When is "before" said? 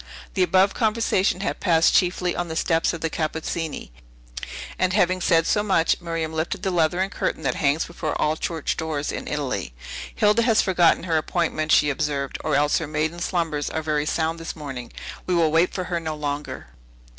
7.85-8.19